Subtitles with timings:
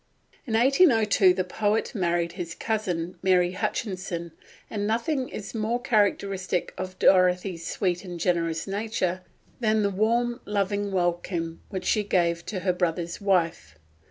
[0.47, 4.31] In 1802 the poet married his cousin, Mary Hutchinson,
[4.67, 9.21] and nothing is more characteristic of Dorothy's sweet and generous nature
[9.59, 13.77] than the warm, loving welcome which she gave to her brother's wife.